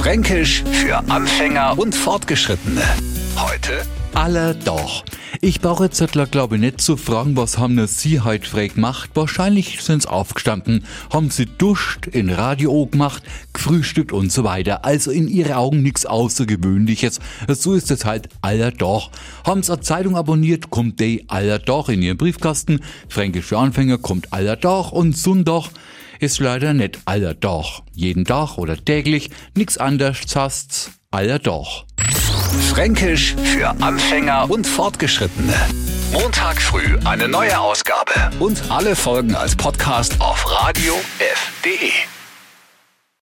Fränkisch 0.00 0.64
für 0.72 0.96
Anfänger 1.10 1.78
und 1.78 1.94
Fortgeschrittene. 1.94 2.80
Heute 3.36 3.82
aller 4.14 4.54
doch. 4.54 5.04
Ich 5.42 5.60
brauche 5.60 5.84
jetzt 5.84 6.02
glaube 6.30 6.54
ich 6.54 6.60
nicht 6.62 6.80
zu 6.80 6.96
fragen, 6.96 7.36
was 7.36 7.58
haben 7.58 7.74
ne 7.74 7.86
Sie 7.86 8.20
heute 8.20 8.48
frei 8.48 8.68
gemacht. 8.68 9.10
Wahrscheinlich 9.12 9.82
sind 9.82 10.00
sie 10.00 10.08
aufgestanden, 10.08 10.86
haben 11.12 11.28
sie 11.28 11.44
duscht, 11.44 12.06
in 12.06 12.30
Radio 12.30 12.86
gemacht, 12.86 13.22
gefrühstückt 13.52 14.10
und 14.10 14.32
so 14.32 14.42
weiter. 14.42 14.86
Also 14.86 15.10
in 15.10 15.28
ihre 15.28 15.56
Augen 15.56 15.82
nichts 15.82 16.06
Außergewöhnliches. 16.06 17.20
So 17.48 17.74
ist 17.74 17.90
es 17.90 18.06
halt 18.06 18.30
aller 18.40 18.70
doch. 18.70 19.10
Haben 19.44 19.62
sie 19.62 19.74
eine 19.74 19.82
Zeitung 19.82 20.16
abonniert, 20.16 20.70
kommt 20.70 20.98
die 20.98 21.26
aller 21.28 21.58
doch 21.58 21.90
in 21.90 22.00
ihren 22.00 22.16
Briefkasten. 22.16 22.80
Fränkische 23.10 23.58
Anfänger 23.58 23.98
kommt 23.98 24.32
aller 24.32 24.56
doch 24.56 24.92
und 24.92 25.14
Sonntag 25.14 25.68
ist 26.20 26.38
leider 26.38 26.74
nicht 26.74 26.98
aller 27.04 27.34
doch. 27.34 27.82
Jeden 27.94 28.24
Tag 28.24 28.58
oder 28.58 28.76
täglich, 28.76 29.30
nix 29.54 29.78
anders 29.78 30.20
hast 30.34 30.90
aller 31.10 31.38
doch. 31.38 31.86
Fränkisch 32.70 33.34
für 33.42 33.68
Anfänger 33.80 34.50
und 34.50 34.66
Fortgeschrittene. 34.66 35.54
Montag 36.12 36.60
früh 36.60 36.98
eine 37.04 37.28
neue 37.28 37.58
Ausgabe 37.58 38.12
und 38.40 38.60
alle 38.68 38.96
Folgen 38.96 39.34
als 39.34 39.54
Podcast 39.54 40.20
auf 40.20 40.44
radiof.de. 40.50 42.09